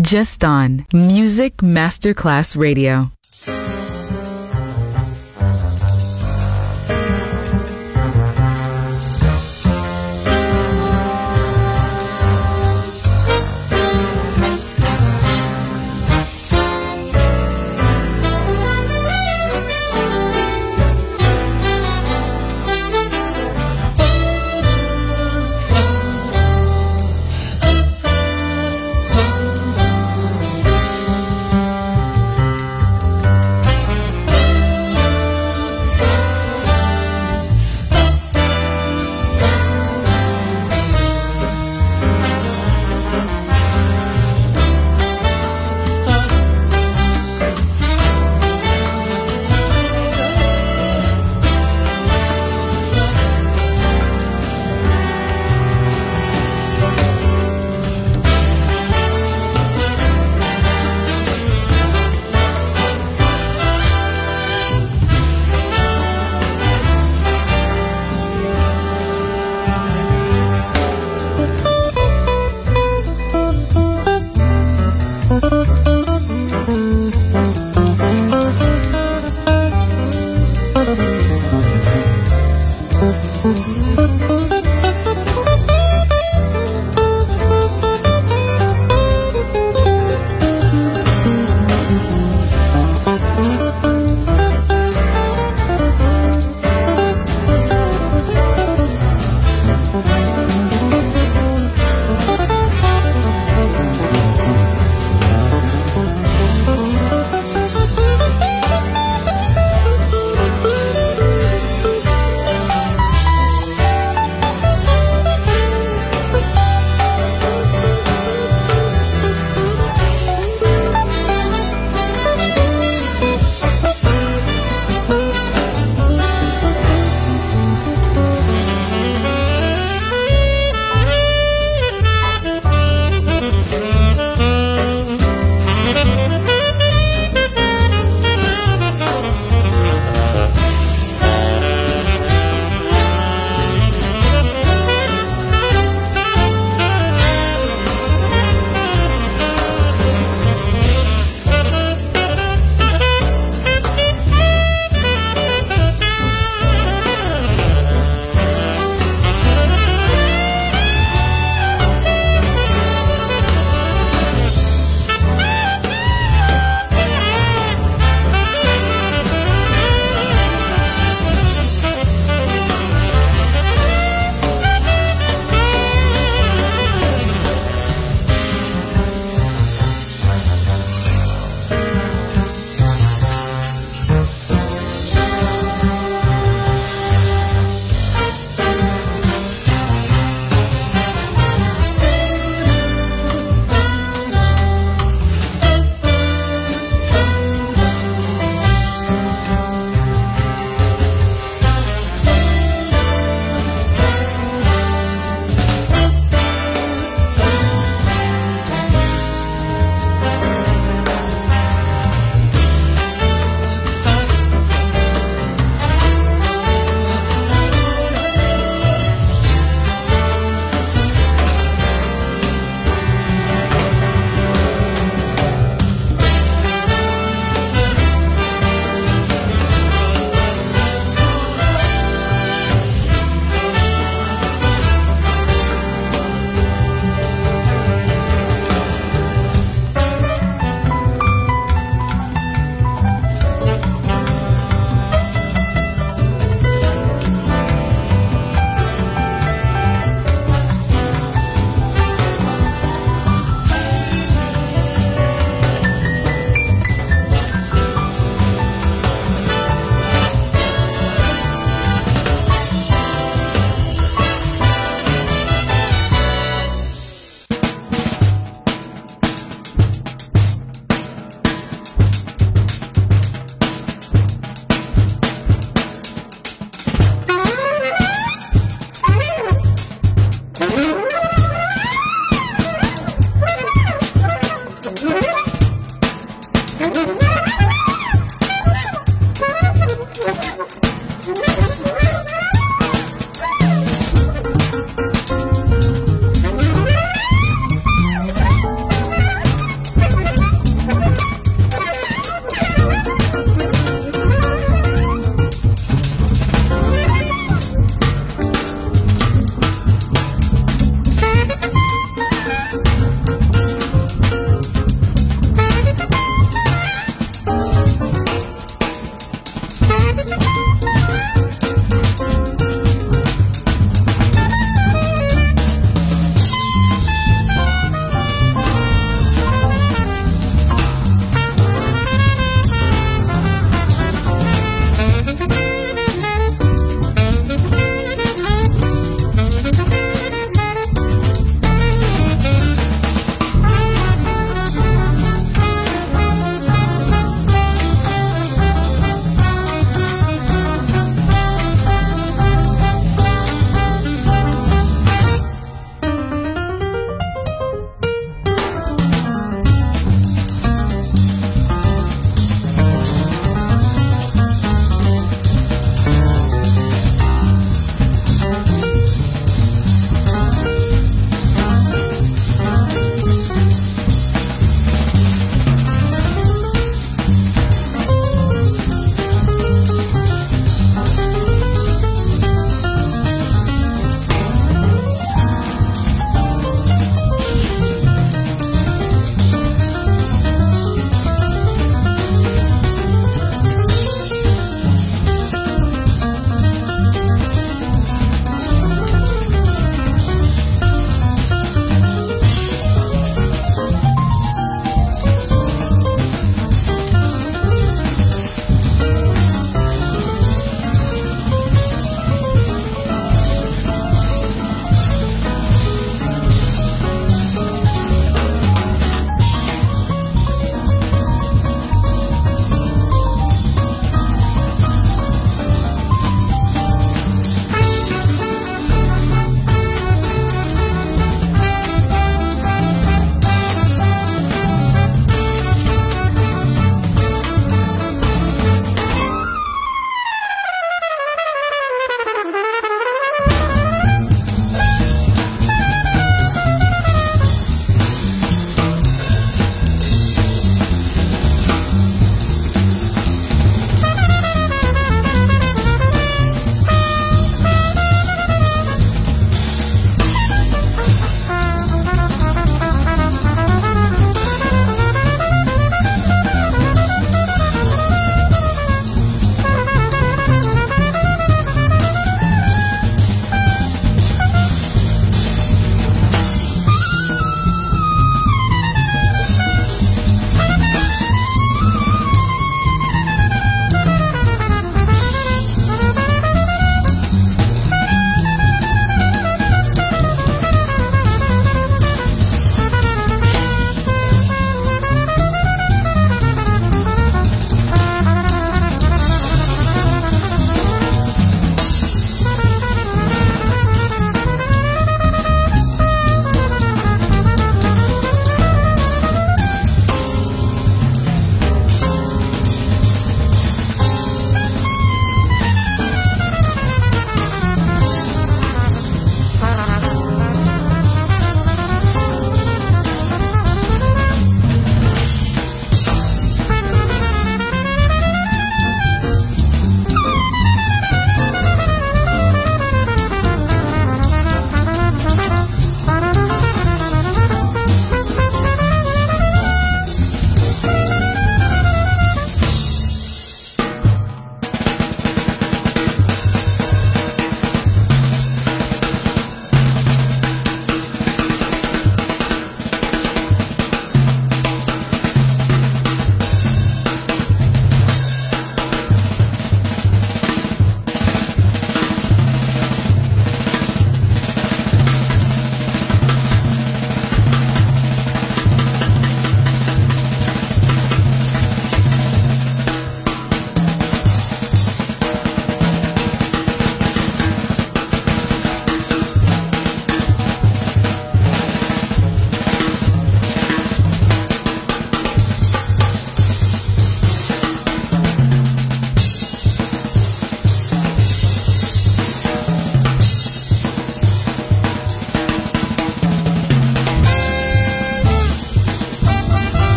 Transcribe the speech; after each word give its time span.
Just 0.00 0.44
on 0.44 0.86
Music 0.92 1.58
Masterclass 1.58 2.56
Radio. 2.56 3.10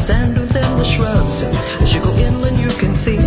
sand 0.00 0.34
dunes 0.34 0.56
and 0.56 0.80
the 0.80 0.84
shrubs. 0.84 1.42
As 1.82 1.94
you 1.94 2.00
go 2.00 2.16
inland, 2.16 2.58
you 2.58 2.70
can 2.80 2.94
see 2.94 3.18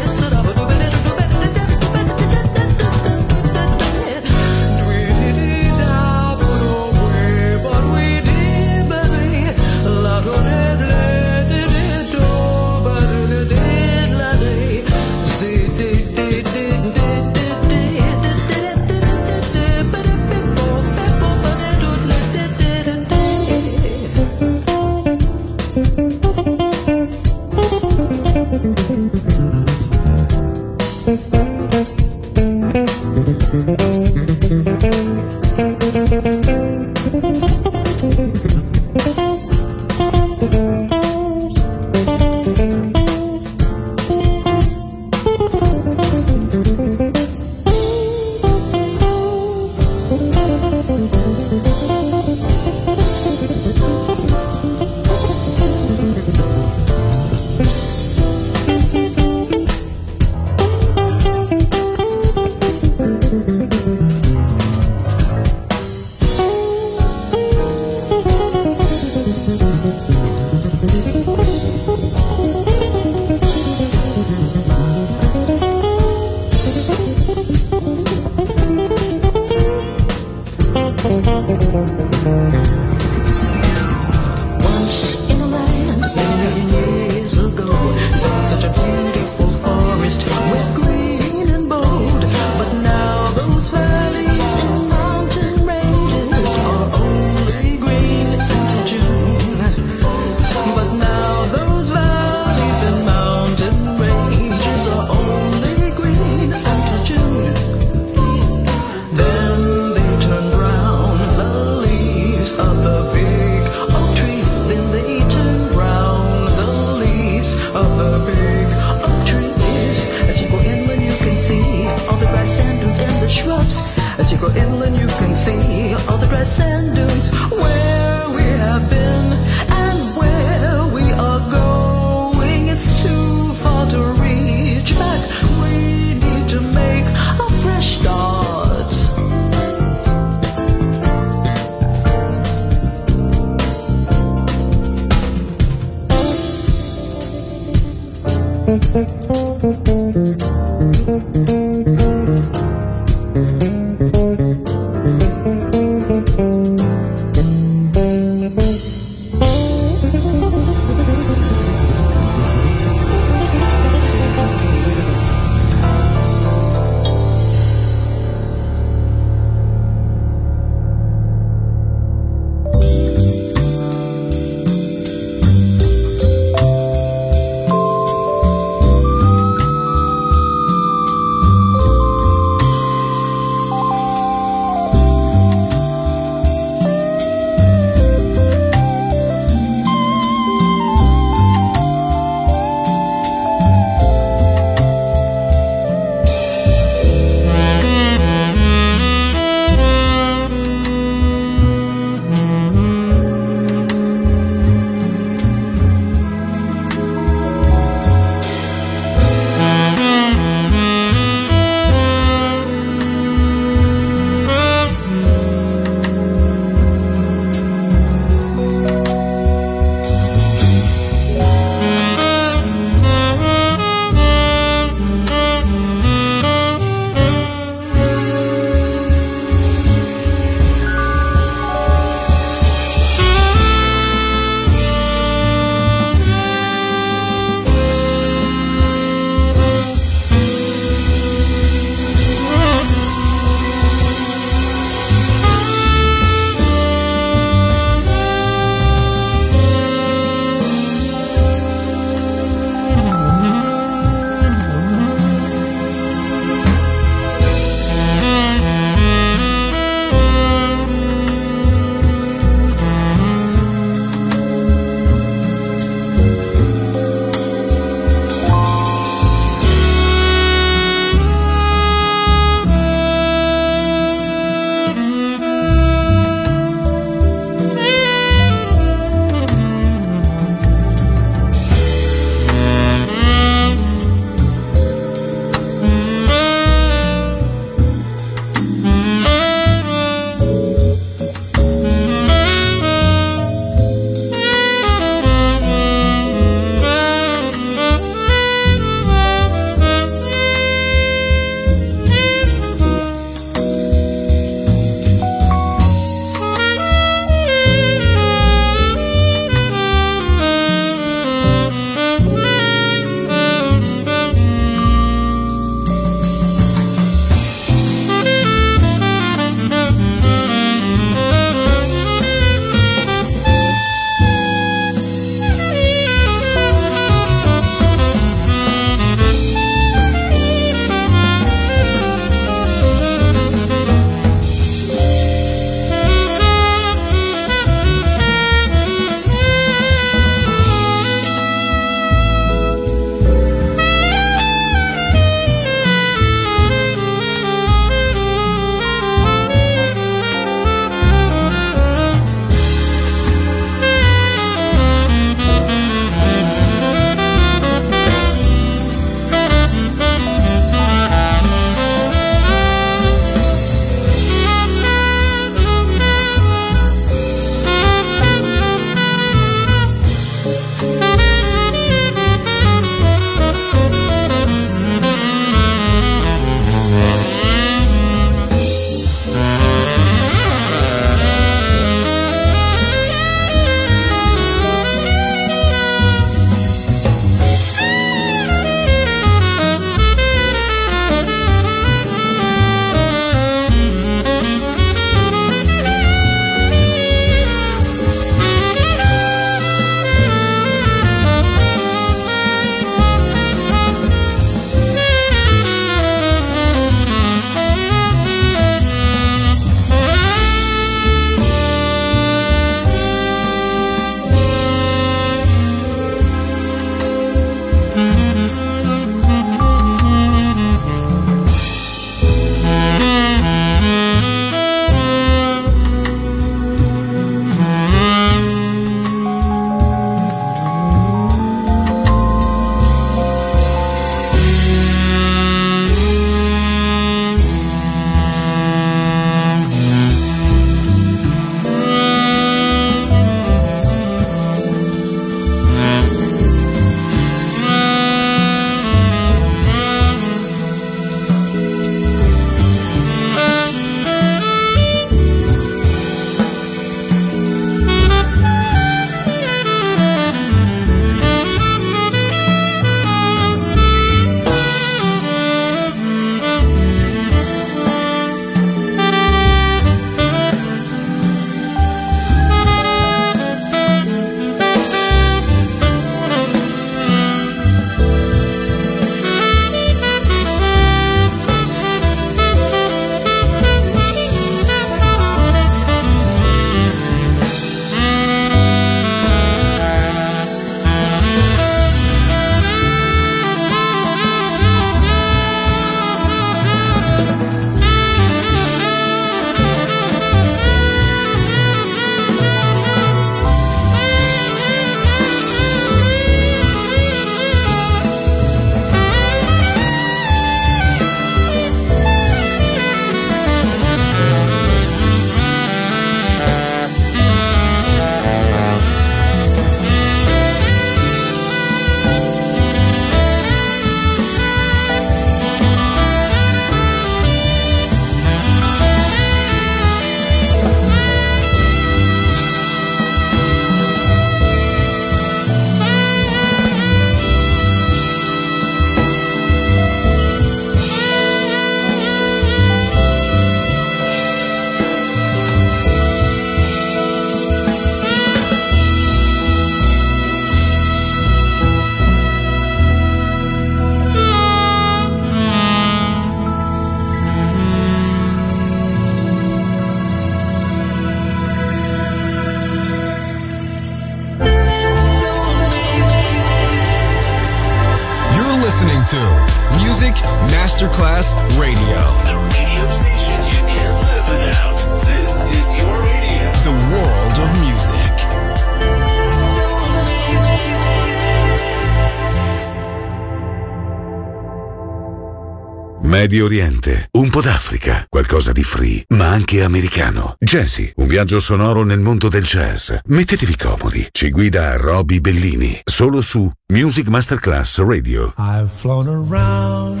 Medio 586.34 586.48
Oriente, 586.48 587.08
un 587.12 587.30
po' 587.30 587.40
d'Africa, 587.40 588.06
qualcosa 588.08 588.50
di 588.50 588.64
free, 588.64 589.04
ma 589.10 589.28
anche 589.28 589.62
americano. 589.62 590.34
Jazzy, 590.40 590.90
un 590.96 591.06
viaggio 591.06 591.38
sonoro 591.38 591.84
nel 591.84 592.00
mondo 592.00 592.28
del 592.28 592.42
jazz. 592.42 592.92
Mettetevi 593.04 593.56
comodi, 593.56 594.08
ci 594.10 594.30
guida 594.30 594.74
Roby 594.76 595.20
Bellini, 595.20 595.80
solo 595.84 596.20
su 596.20 596.50
Music 596.72 597.06
Masterclass 597.06 597.78
Radio. 597.78 598.34
I've 598.36 598.68
flown 598.68 599.06
around 599.06 600.00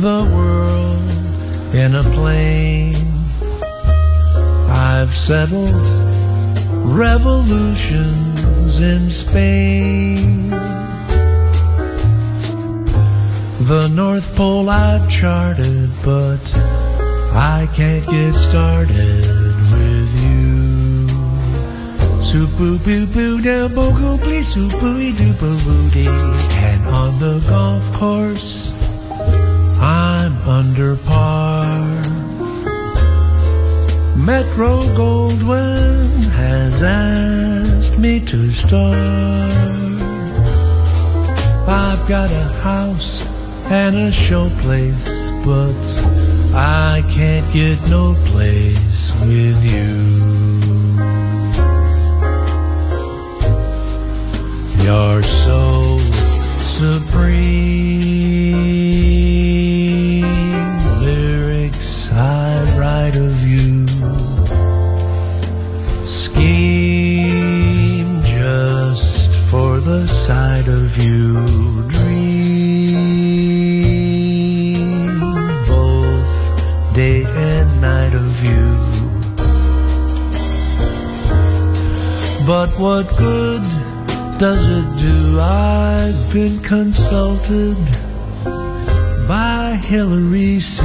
the 0.00 0.26
world 0.28 1.08
in 1.70 1.94
a 1.94 2.02
plane. 2.02 2.96
I've 4.70 5.14
settled 5.14 5.72
revolutions 6.82 8.80
in 8.80 9.08
Spain. 9.12 10.87
The 13.68 13.86
North 13.88 14.34
Pole 14.34 14.70
I've 14.70 15.10
charted, 15.10 15.90
but 16.02 16.40
I 17.36 17.68
can't 17.74 18.02
get 18.06 18.32
started 18.32 19.26
with 19.74 20.10
you. 20.24 21.06
Supu 22.24 22.48
boo 22.56 22.78
boo 22.78 23.06
boo 23.06 23.42
da 23.42 23.68
bogo 23.68 24.16
please 24.22 24.54
supu 24.54 25.14
doo 25.18 25.34
boo 25.34 25.58
boo 25.66 25.90
dee. 25.90 26.08
And 26.64 26.86
on 26.86 27.18
the 27.20 27.44
golf 27.46 27.92
course, 27.92 28.72
I'm 29.82 30.34
under 30.48 30.96
par. 30.96 31.76
Metro 34.16 34.80
Goldwyn 34.96 36.24
has 36.40 36.82
asked 36.82 37.98
me 37.98 38.18
to 38.20 38.48
start. 38.48 38.96
I've 41.68 42.08
got 42.08 42.30
a 42.30 42.48
house 42.64 43.28
and 43.70 43.96
a 43.96 44.12
show 44.12 44.48
place, 44.62 45.30
but 45.44 45.74
I 46.54 47.02
can't 47.10 47.46
get 47.52 47.78
no 47.88 48.14
place 48.26 49.12
with 49.20 49.62
you. 49.64 50.18
You're 54.84 55.22
so 55.22 55.98
supreme. 56.78 58.27
What 82.78 83.08
good 83.16 83.62
does 84.38 84.64
it 84.70 84.86
do? 85.00 85.40
I've 85.40 86.32
been 86.32 86.60
consulted 86.60 87.76
by 89.26 89.80
Hillary 89.82 90.60
C. 90.60 90.80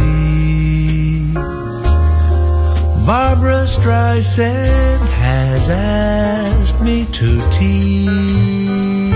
Barbra 3.05 3.67
Streisand 3.67 5.05
has 5.21 5.69
asked 5.69 6.81
me 6.81 7.05
to 7.11 7.39
tea. 7.51 9.11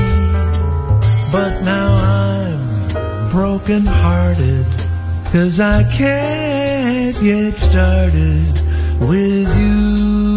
But 1.32 1.64
now 1.64 1.90
I'm 1.96 3.32
broken 3.32 3.88
hearted, 3.88 4.68
cause 5.32 5.60
I 5.60 5.82
can't 5.98 7.20
get 7.22 7.58
started 7.58 8.54
with 9.00 9.50
you. 9.58 10.37